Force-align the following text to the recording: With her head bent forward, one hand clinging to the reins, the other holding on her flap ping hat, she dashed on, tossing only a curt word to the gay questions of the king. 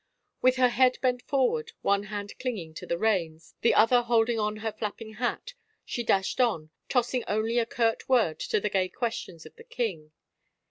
With 0.41 0.55
her 0.55 0.69
head 0.69 0.97
bent 1.03 1.21
forward, 1.21 1.73
one 1.83 2.05
hand 2.05 2.33
clinging 2.39 2.73
to 2.73 2.87
the 2.87 2.97
reins, 2.97 3.53
the 3.61 3.75
other 3.75 4.01
holding 4.01 4.39
on 4.39 4.55
her 4.57 4.71
flap 4.71 4.97
ping 4.97 5.13
hat, 5.13 5.53
she 5.85 6.01
dashed 6.01 6.41
on, 6.41 6.71
tossing 6.89 7.23
only 7.27 7.59
a 7.59 7.67
curt 7.67 8.09
word 8.09 8.39
to 8.39 8.59
the 8.59 8.71
gay 8.71 8.89
questions 8.89 9.45
of 9.45 9.55
the 9.57 9.63
king. 9.63 10.11